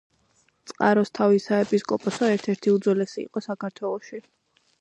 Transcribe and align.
წყაროსთავის 0.71 1.45
საეპისკოპოსო 1.51 2.31
ერთ-ერთი 2.37 2.75
უძველესი 2.79 3.23
იყო 3.29 3.47
საქართველოში. 3.51 4.23